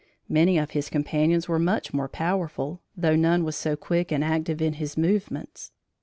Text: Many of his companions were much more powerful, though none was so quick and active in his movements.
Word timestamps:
Many 0.27 0.57
of 0.57 0.71
his 0.71 0.89
companions 0.89 1.47
were 1.47 1.59
much 1.59 1.93
more 1.93 2.07
powerful, 2.09 2.81
though 2.97 3.15
none 3.15 3.43
was 3.43 3.55
so 3.55 3.75
quick 3.75 4.11
and 4.11 4.23
active 4.23 4.59
in 4.59 4.73
his 4.81 4.97
movements. 4.97 5.73